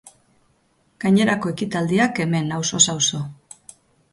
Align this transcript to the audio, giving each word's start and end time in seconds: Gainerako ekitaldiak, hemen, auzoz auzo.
Gainerako 1.03 1.53
ekitaldiak, 1.55 2.23
hemen, 2.25 2.51
auzoz 2.59 2.83
auzo. 2.95 3.21